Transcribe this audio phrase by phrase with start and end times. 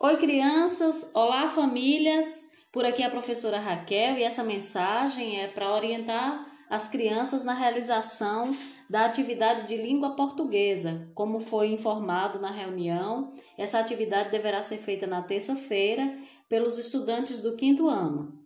[0.00, 1.10] Oi, crianças!
[1.12, 2.44] Olá, famílias!
[2.70, 7.52] Por aqui é a professora Raquel e essa mensagem é para orientar as crianças na
[7.52, 8.48] realização
[8.88, 11.10] da atividade de língua portuguesa.
[11.16, 16.16] Como foi informado na reunião, essa atividade deverá ser feita na terça-feira
[16.48, 18.38] pelos estudantes do quinto ano.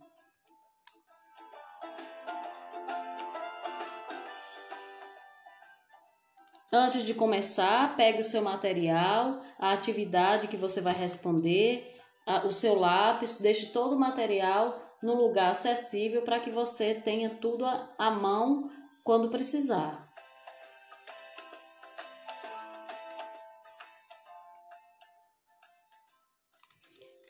[6.75, 11.93] Antes de começar, pegue o seu material, a atividade que você vai responder,
[12.47, 17.67] o seu lápis, deixe todo o material no lugar acessível para que você tenha tudo
[17.67, 18.71] à mão
[19.05, 20.11] quando precisar.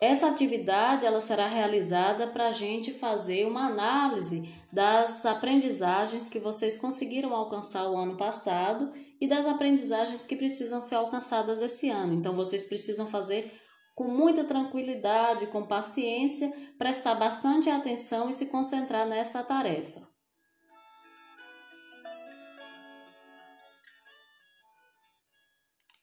[0.01, 6.77] Essa atividade ela será realizada para a gente fazer uma análise das aprendizagens que vocês
[6.77, 12.13] conseguiram alcançar o ano passado e das aprendizagens que precisam ser alcançadas esse ano.
[12.13, 13.53] Então, vocês precisam fazer
[13.95, 20.03] com muita tranquilidade, com paciência, prestar bastante atenção e se concentrar nesta tarefa.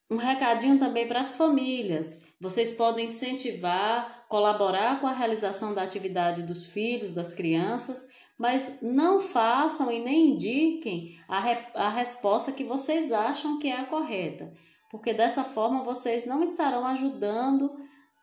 [0.10, 2.22] Um recadinho também para as famílias.
[2.40, 8.08] Vocês podem incentivar, colaborar com a realização da atividade dos filhos, das crianças,
[8.40, 13.82] mas não façam e nem indiquem a, re a resposta que vocês acham que é
[13.82, 14.54] a correta,
[14.90, 17.70] porque dessa forma vocês não estarão ajudando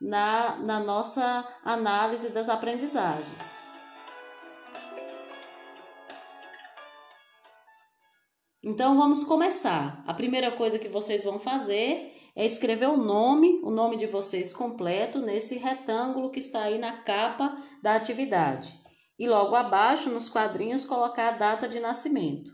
[0.01, 3.65] na, na nossa análise das aprendizagens.
[8.65, 10.03] Então vamos começar.
[10.07, 14.53] A primeira coisa que vocês vão fazer é escrever o nome, o nome de vocês
[14.53, 18.86] completo nesse retângulo que está aí na capa da atividade.
[19.19, 22.51] E logo abaixo, nos quadrinhos, colocar a data de nascimento.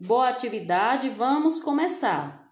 [0.00, 2.48] Boa atividade, vamos começar.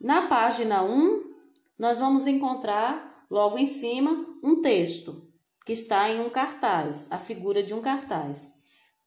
[0.00, 1.34] Na página 1,
[1.78, 5.28] nós vamos encontrar logo em cima um texto
[5.66, 8.59] que está em um cartaz, a figura de um cartaz.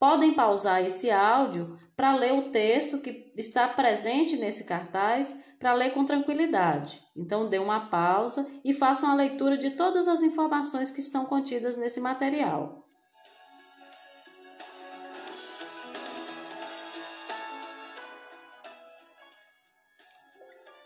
[0.03, 5.93] Podem pausar esse áudio para ler o texto que está presente nesse cartaz, para ler
[5.93, 7.01] com tranquilidade.
[7.15, 11.77] Então, dê uma pausa e façam a leitura de todas as informações que estão contidas
[11.77, 12.85] nesse material.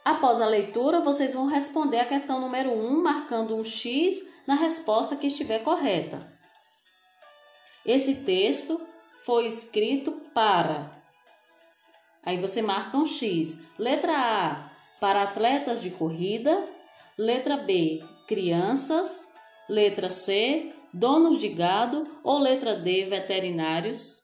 [0.05, 5.15] Após a leitura, vocês vão responder a questão número 1, marcando um X na resposta
[5.15, 6.19] que estiver correta.
[7.83, 8.79] Esse texto
[9.27, 10.89] foi escrito para.
[12.23, 13.61] Aí você marca um X.
[13.77, 14.71] Letra A,
[15.01, 16.63] para atletas de corrida.
[17.17, 19.27] Letra B, crianças.
[19.67, 22.05] Letra C, donos de gado.
[22.23, 24.21] Ou letra D, veterinários.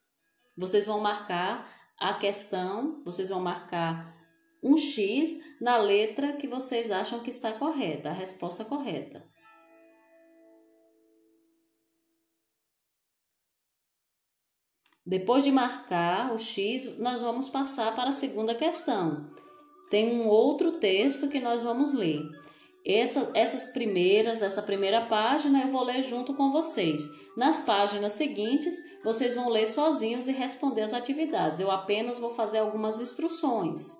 [0.57, 4.15] Vocês vão marcar a questão, vocês vão marcar
[4.63, 9.32] um X na letra que vocês acham que está correta, a resposta correta.
[15.05, 19.29] Depois de marcar o X, nós vamos passar para a segunda questão.
[19.89, 22.21] Tem um outro texto que nós vamos ler.
[22.85, 27.01] Essa, essas primeiras, essa primeira página eu vou ler junto com vocês.
[27.35, 31.59] Nas páginas seguintes, vocês vão ler sozinhos e responder as atividades.
[31.59, 33.97] Eu apenas vou fazer algumas instruções.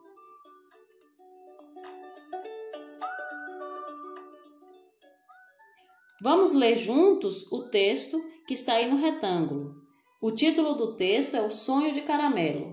[6.22, 9.83] Vamos ler juntos o texto que está aí no retângulo.
[10.24, 12.72] O título do texto é O Sonho de Caramelo.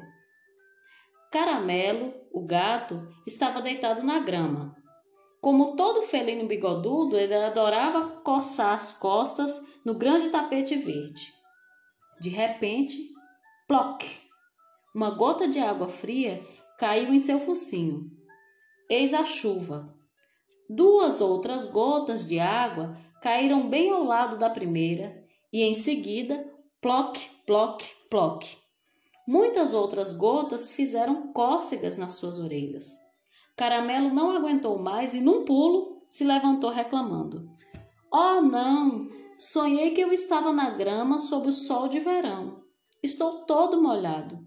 [1.32, 4.76] Caramelo, o gato, estava deitado na grama.
[5.40, 11.32] Como todo felino bigodudo, ele adorava coçar as costas no grande tapete verde.
[12.20, 12.96] De repente,
[13.66, 14.04] ploc!
[14.94, 16.40] Uma gota de água fria
[16.78, 18.12] caiu em seu focinho.
[18.88, 19.92] Eis a chuva.
[20.68, 25.20] Duas outras gotas de água caíram bem ao lado da primeira
[25.52, 26.48] e em seguida,
[26.80, 28.44] ploc, ploc, ploc.
[29.28, 32.98] Muitas outras gotas fizeram cócegas nas suas orelhas.
[33.56, 37.48] Caramelo não aguentou mais e, num pulo, se levantou reclamando:
[38.12, 39.08] Oh, não!
[39.38, 42.62] Sonhei que eu estava na grama sob o sol de verão.
[43.02, 44.38] Estou todo molhado.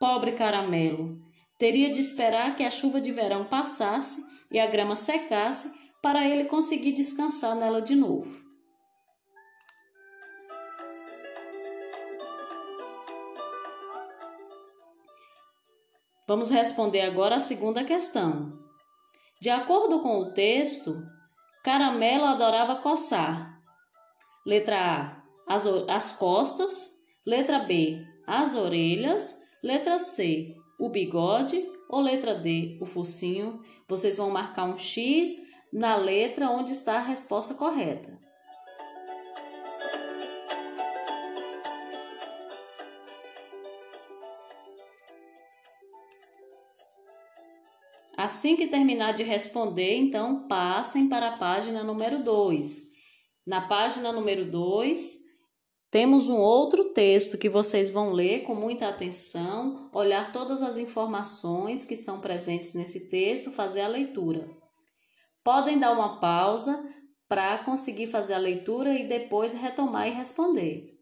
[0.00, 1.18] Pobre caramelo!
[1.56, 5.72] Teria de esperar que a chuva de verão passasse e a grama secasse
[6.02, 8.39] para ele conseguir descansar nela de novo.
[16.30, 18.56] Vamos responder agora a segunda questão.
[19.40, 21.02] De acordo com o texto,
[21.64, 23.60] Caramelo adorava coçar.
[24.46, 26.92] Letra A, as, as costas.
[27.26, 29.34] Letra B, as orelhas.
[29.60, 31.68] Letra C, o bigode.
[31.88, 33.60] Ou letra D, o focinho.
[33.88, 35.36] Vocês vão marcar um X
[35.72, 38.16] na letra onde está a resposta correta.
[48.22, 52.82] Assim que terminar de responder, então passem para a página número 2.
[53.46, 55.16] Na página número 2,
[55.90, 61.86] temos um outro texto que vocês vão ler com muita atenção, olhar todas as informações
[61.86, 64.46] que estão presentes nesse texto, fazer a leitura.
[65.42, 66.84] Podem dar uma pausa
[67.26, 70.99] para conseguir fazer a leitura e depois retomar e responder.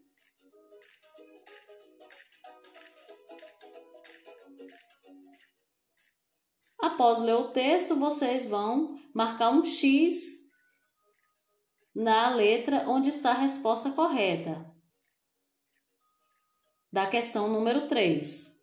[6.91, 10.49] Após ler o texto, vocês vão marcar um X
[11.95, 14.65] na letra onde está a resposta correta
[16.91, 18.57] da questão número 3.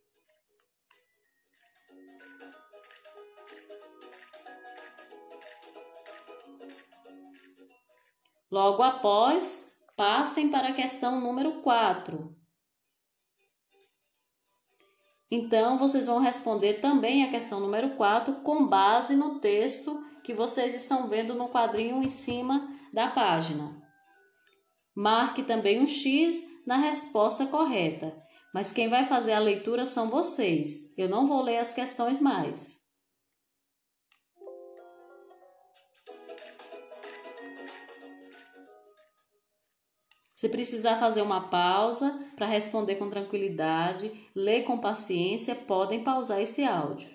[8.51, 12.46] Logo após, passem para a questão número 4.
[15.31, 20.75] Então, vocês vão responder também a questão número 4 com base no texto que vocês
[20.75, 23.77] estão vendo no quadrinho em cima da página.
[24.95, 28.17] Marque também um X na resposta correta,
[28.55, 30.97] mas quem vai fazer a leitura são vocês.
[30.97, 32.86] Eu não vou ler as questões mais.
[40.37, 46.63] Se precisar fazer uma pausa para responder com tranquilidade, ler com paciência, podem pausar esse
[46.63, 47.09] áudio.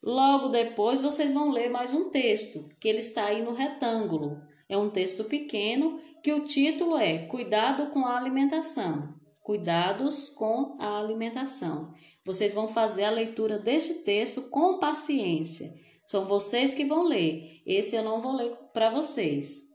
[0.00, 4.40] Logo depois, vocês vão ler mais um texto, que ele está aí no retângulo.
[4.68, 9.12] É um texto pequeno que o título é Cuidado com a alimentação.
[9.42, 11.92] Cuidados com a alimentação.
[12.24, 15.72] Vocês vão fazer a leitura deste texto com paciência.
[16.04, 17.62] São vocês que vão ler.
[17.64, 19.70] Esse eu não vou ler para vocês.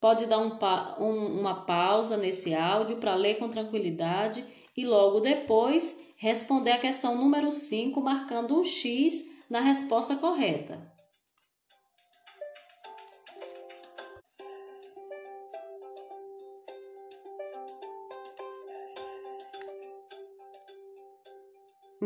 [0.00, 0.58] Pode dar um,
[0.98, 4.44] um, uma pausa nesse áudio para ler com tranquilidade
[4.74, 10.80] e logo depois responder a questão número 5, marcando um X na resposta correta.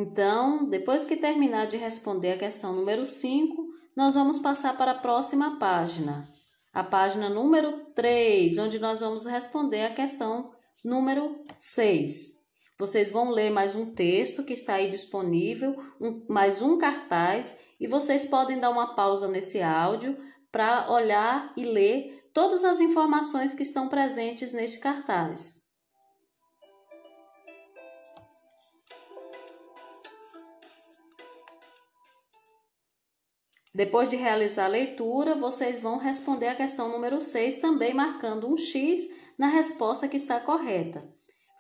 [0.06, 3.64] Então, depois que terminar de responder a questão número 5,
[3.96, 6.28] nós vamos passar para a próxima página,
[6.74, 10.52] a página número 3, onde nós vamos responder a questão
[10.84, 12.44] número 6.
[12.78, 17.86] Vocês vão ler mais um texto que está aí disponível, um, mais um cartaz, e
[17.86, 20.18] vocês podem dar uma pausa nesse áudio
[20.52, 25.63] para olhar e ler todas as informações que estão presentes neste cartaz.
[33.74, 38.56] Depois de realizar a leitura, vocês vão responder a questão número 6, também marcando um
[38.56, 39.00] X
[39.36, 41.12] na resposta que está correta.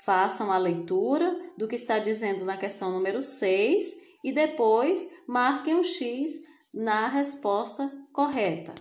[0.04, 3.84] Façam a leitura do que está dizendo na questão número 6
[4.22, 6.30] e depois marquem um X
[6.72, 8.76] na resposta correta.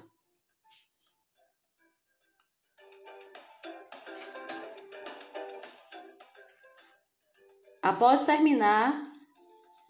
[7.82, 9.12] Após terminar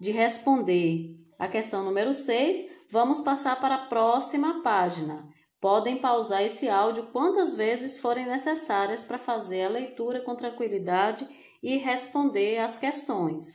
[0.00, 5.28] de responder a questão número 6, Vamos passar para a próxima página.
[5.60, 11.26] Podem pausar esse áudio quantas vezes forem necessárias para fazer a leitura com tranquilidade
[11.60, 13.52] e responder as questões.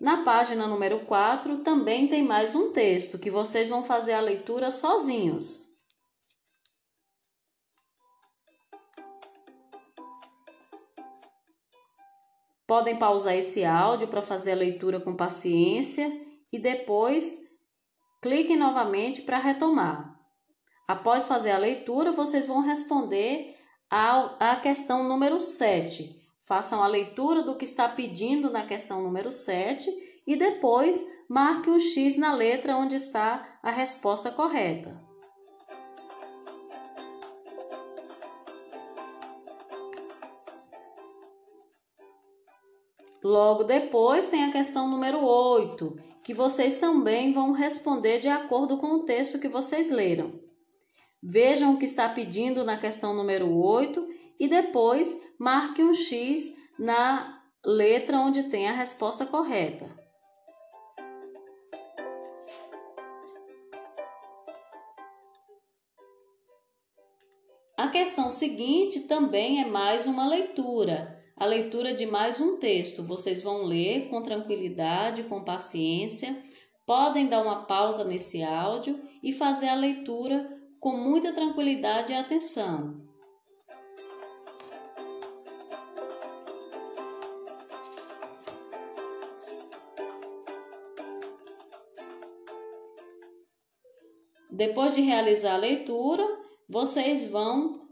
[0.00, 4.72] Na página número 4 também tem mais um texto que vocês vão fazer a leitura
[4.72, 5.63] sozinhos.
[12.74, 16.10] Podem pausar esse áudio para fazer a leitura com paciência
[16.52, 17.38] e depois
[18.20, 20.18] cliquem novamente para retomar.
[20.88, 23.54] Após fazer a leitura, vocês vão responder
[23.88, 26.20] à questão número 7.
[26.40, 29.88] Façam a leitura do que está pedindo na questão número 7
[30.26, 35.13] e depois marque um X na letra onde está a resposta correta.
[43.24, 48.88] Logo depois tem a questão número 8, que vocês também vão responder de acordo com
[48.88, 50.38] o texto que vocês leram.
[51.22, 54.06] vejam o que está pedindo na questão número 8
[54.38, 59.88] e depois marque um X na letra onde tem a resposta correta.
[67.74, 73.02] A questão seguinte também é mais uma leitura, a leitura de mais um texto.
[73.02, 76.36] Vocês vão ler com tranquilidade, com paciência,
[76.86, 80.48] podem dar uma pausa nesse áudio e fazer a leitura
[80.78, 82.98] com muita tranquilidade e atenção.
[94.50, 96.24] Depois de realizar a leitura,
[96.68, 97.88] vocês vão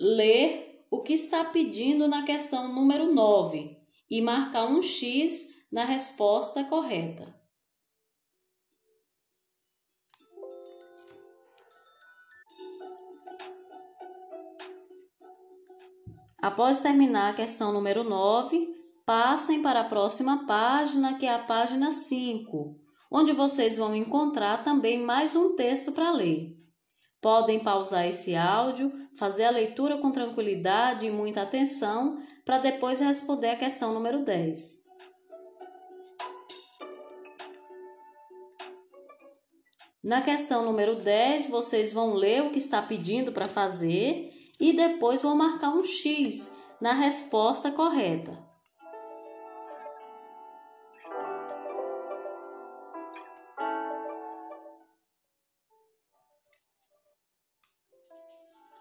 [0.00, 3.76] ler o que está pedindo na questão número 9
[4.08, 7.34] e marcar um X na resposta correta.
[16.40, 18.68] Após terminar a questão número 9,
[19.04, 25.00] passem para a próxima página, que é a página 5 onde vocês vão encontrar também
[25.00, 26.56] mais um texto para ler.
[27.24, 33.48] Podem pausar esse áudio, fazer a leitura com tranquilidade e muita atenção para depois responder
[33.48, 34.84] a questão número 10.
[40.02, 44.28] Na questão número 10, vocês vão ler o que está pedindo para fazer
[44.60, 48.43] e depois vão marcar um X na resposta correta.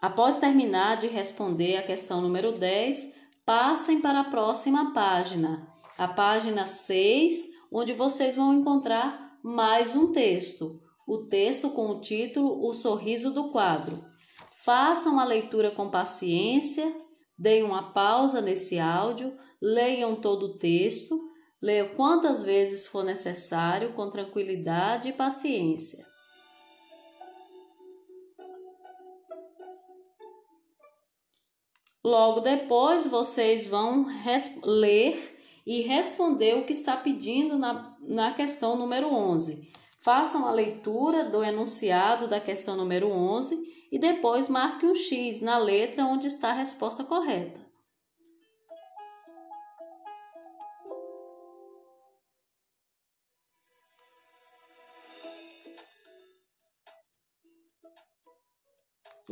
[0.03, 5.65] Após terminar de responder a questão número 10, passem para a próxima página,
[5.97, 12.67] a página 6, onde vocês vão encontrar mais um texto, o texto com o título
[12.67, 14.03] O Sorriso do Quadro.
[14.65, 16.93] Façam a leitura com paciência,
[17.39, 21.17] deem uma pausa nesse áudio, leiam todo o texto,
[21.61, 26.12] leiam quantas vezes for necessário, com tranquilidade e paciência.
[32.03, 34.05] Logo depois, vocês vão
[34.63, 39.71] ler e responder o que está pedindo na, na questão número 11.
[40.01, 45.57] Façam a leitura do enunciado da questão número 11 e depois marque um X na
[45.57, 47.61] letra onde está a resposta correta.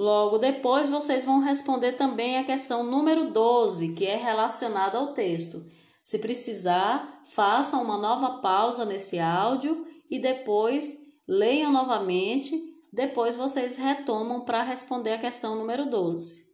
[0.02, 5.64] Logo depois, vocês vão responder também a questão número 12, que é relacionada ao texto.
[6.02, 12.60] Se precisar, façam uma nova pausa nesse áudio e depois leiam novamente.
[12.92, 16.50] Depois vocês retomam para responder a questão número 12.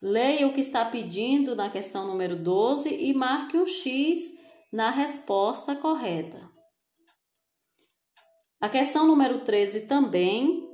[0.00, 4.38] Leia o que está pedindo na questão número 12 e marque um X
[4.72, 6.59] na resposta correta.
[8.60, 10.68] A questão número 13 também,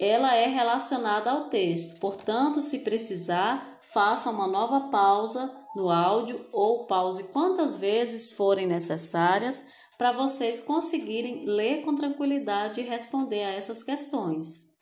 [0.00, 1.98] ela é relacionada ao texto.
[1.98, 9.66] Portanto, se precisar, faça uma nova pausa no áudio ou pause quantas vezes forem necessárias
[9.98, 14.76] para vocês conseguirem ler com tranquilidade e responder a essas questões.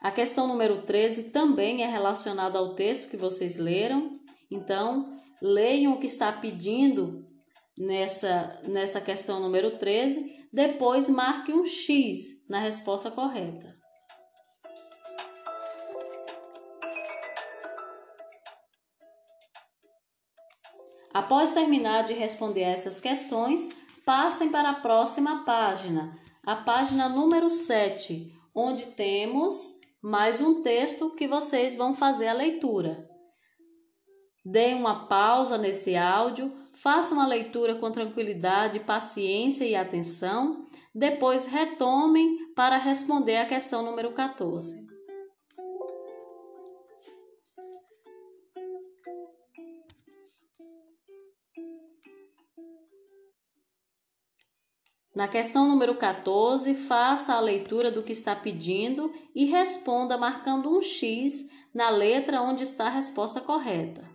[0.00, 4.10] A questão número 13 também é relacionada ao texto que vocês leram,
[4.50, 7.33] então leiam o que está pedindo
[7.76, 13.74] nessa, nessa questão número 13, depois marque um X na resposta correta.
[21.12, 23.68] Após terminar de responder essas questões,
[24.04, 31.26] passem para a próxima página, a página número 7, onde temos mais um texto que
[31.26, 33.08] vocês vão fazer a leitura.
[34.44, 42.52] Deem uma pausa nesse áudio, façam a leitura com tranquilidade, paciência e atenção, depois retomem
[42.54, 44.84] para responder a questão número 14.
[55.14, 60.82] Na questão número 14, faça a leitura do que está pedindo e responda marcando um
[60.82, 64.13] X na letra onde está a resposta correta.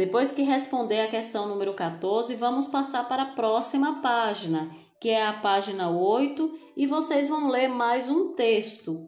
[0.00, 5.26] Depois que responder a questão número 14, vamos passar para a próxima página, que é
[5.26, 9.06] a página 8, e vocês vão ler mais um texto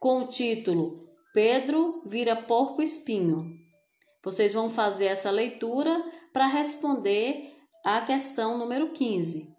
[0.00, 0.96] com o título
[1.32, 3.36] Pedro vira porco espinho.
[4.24, 7.54] Vocês vão fazer essa leitura para responder
[7.84, 9.54] à questão número 15.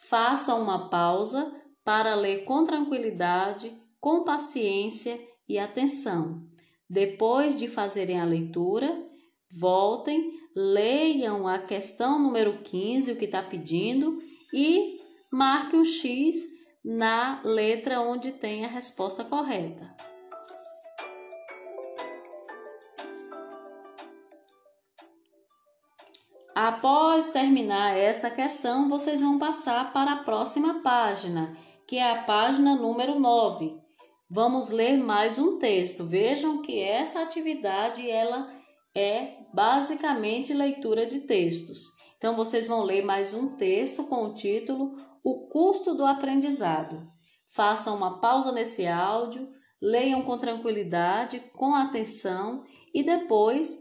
[0.00, 1.54] Façam uma pausa
[1.84, 5.16] para ler com tranquilidade, com paciência
[5.48, 6.42] e atenção.
[6.90, 9.06] Depois de fazerem a leitura,
[9.50, 14.98] voltem, leiam a questão número 15, o que está pedindo, e
[15.30, 16.36] marque um X
[16.84, 19.94] na letra onde tem a resposta correta.
[26.54, 32.74] Após terminar essa questão, vocês vão passar para a próxima página, que é a página
[32.74, 33.76] número 9.
[34.28, 36.04] Vamos ler mais um texto.
[36.04, 38.46] Vejam que essa atividade ela
[38.98, 41.96] é basicamente leitura de textos.
[42.16, 47.00] Então vocês vão ler mais um texto com o título O custo do aprendizado.
[47.54, 49.48] Façam uma pausa nesse áudio,
[49.80, 53.80] leiam com tranquilidade, com atenção e depois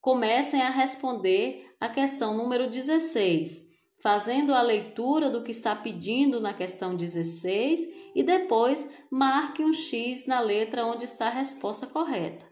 [0.00, 3.70] comecem a responder a questão número 16,
[4.02, 7.80] fazendo a leitura do que está pedindo na questão 16
[8.16, 12.51] e depois marque um X na letra onde está a resposta correta.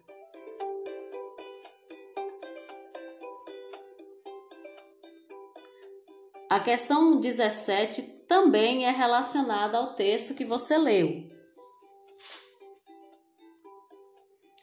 [6.50, 11.28] A questão 17 também é relacionada ao texto que você leu.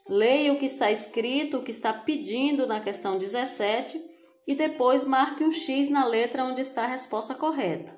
[0.10, 4.03] Leia o que está escrito, o que está pedindo na questão 17
[4.46, 7.98] e depois marque um X na letra onde está a resposta correta.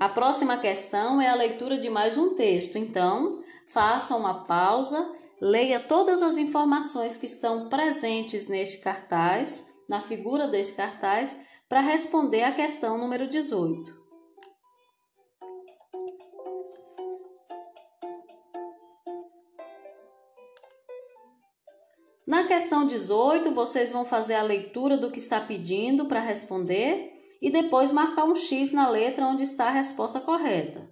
[0.00, 5.80] A próxima questão é a leitura de mais um texto, então faça uma pausa Leia
[5.80, 11.36] todas as informações que estão presentes neste cartaz, na figura deste cartaz,
[11.68, 13.92] para responder à questão número 18.
[22.24, 27.50] Na questão 18, vocês vão fazer a leitura do que está pedindo para responder e
[27.50, 30.88] depois marcar um X na letra onde está a resposta correta.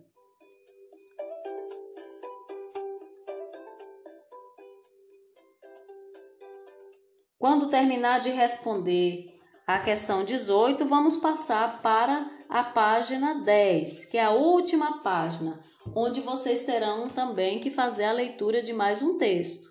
[7.41, 14.25] Quando terminar de responder a questão 18, vamos passar para a página 10, que é
[14.25, 15.59] a última página,
[15.97, 19.71] onde vocês terão também que fazer a leitura de mais um texto.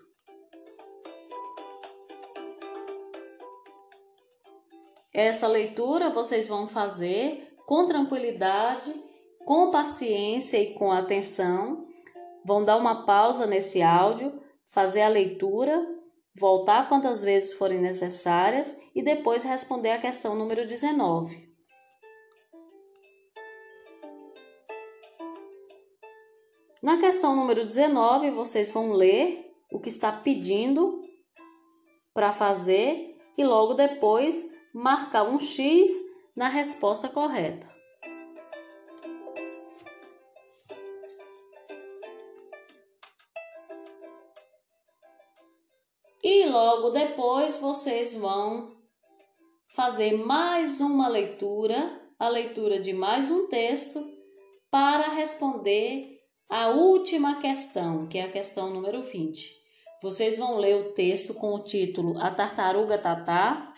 [5.14, 8.92] Essa leitura vocês vão fazer com tranquilidade,
[9.44, 11.86] com paciência e com atenção.
[12.44, 15.99] Vão dar uma pausa nesse áudio, fazer a leitura
[16.40, 21.50] voltar quantas vezes forem necessárias e depois responder a questão número 19.
[26.82, 31.02] Na questão número 19, vocês vão ler o que está pedindo
[32.14, 35.90] para fazer e logo depois marcar um X
[36.34, 37.69] na resposta correta.
[46.22, 48.76] E logo depois vocês vão
[49.68, 54.06] fazer mais uma leitura, a leitura de mais um texto,
[54.70, 59.56] para responder a última questão, que é a questão número 20.
[60.02, 63.72] Vocês vão ler o texto com o título A Tartaruga Tatá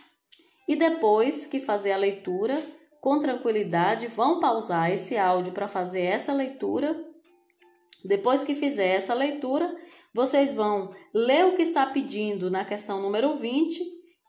[0.67, 2.61] e depois que fazer a leitura,
[3.01, 7.05] com tranquilidade, vão pausar esse áudio para fazer essa leitura.
[8.05, 9.77] Depois que fizer essa leitura,
[10.15, 13.81] vocês vão ler o que está pedindo na questão número 20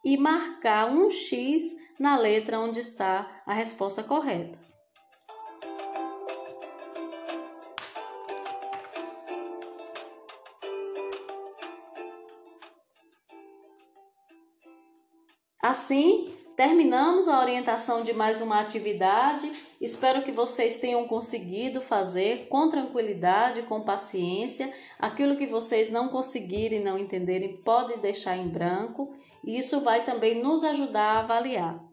[0.06, 4.60] e marcar um X na letra onde está a resposta correta.
[15.62, 19.52] Assim, Terminamos a orientação de mais uma atividade.
[19.82, 24.72] Espero que vocês tenham conseguido fazer com tranquilidade, com paciência.
[25.00, 29.16] Aquilo que vocês não conseguirem, não entenderem, pode deixar em branco.
[29.44, 31.84] E isso vai também nos ajudar a avaliar.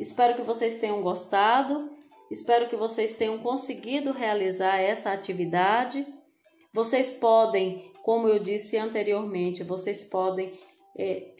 [0.00, 1.88] Espero que vocês tenham gostado.
[2.28, 6.04] Espero que vocês tenham conseguido realizar essa atividade.
[6.72, 10.52] Vocês podem, como eu disse anteriormente, vocês podem
[10.96, 11.34] é,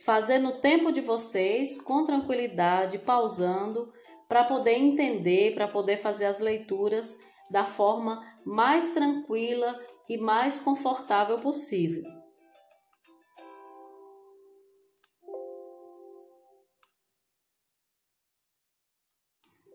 [0.46, 3.92] o tempo de vocês, com tranquilidade, pausando,
[4.28, 7.18] para poder entender, para poder fazer as leituras
[7.50, 12.02] da forma mais tranquila e mais confortável possível.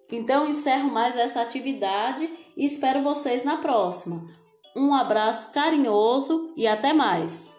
[0.10, 4.26] Então, encerro mais essa atividade e espero vocês na próxima.
[4.76, 7.57] Um abraço carinhoso e até mais!